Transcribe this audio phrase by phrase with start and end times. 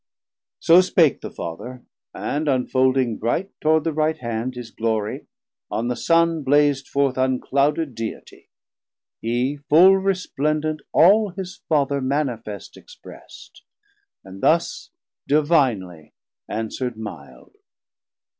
[0.59, 5.27] So spake the Father, and unfoulding bright Toward the right hand his Glorie,
[5.69, 8.47] on the Son Blaz'd forth unclouded Deitie;
[9.21, 13.61] he full Resplendent all his Father manifest Express'd,
[14.23, 14.89] and thus
[15.27, 16.13] divinely
[16.49, 17.53] answer'd milde.